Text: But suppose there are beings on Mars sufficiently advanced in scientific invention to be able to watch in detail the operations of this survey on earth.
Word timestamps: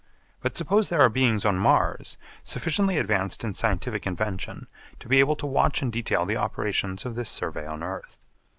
But 0.41 0.57
suppose 0.57 0.89
there 0.89 1.01
are 1.03 1.09
beings 1.09 1.45
on 1.45 1.59
Mars 1.59 2.17
sufficiently 2.43 2.97
advanced 2.97 3.43
in 3.43 3.53
scientific 3.53 4.07
invention 4.07 4.65
to 4.97 5.07
be 5.07 5.19
able 5.19 5.35
to 5.35 5.45
watch 5.45 5.83
in 5.83 5.91
detail 5.91 6.25
the 6.25 6.37
operations 6.37 7.05
of 7.05 7.13
this 7.13 7.29
survey 7.29 7.67
on 7.67 7.83
earth. 7.83 8.19